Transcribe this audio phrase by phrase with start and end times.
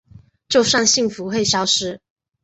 [0.49, 2.01] 就算幸福会消失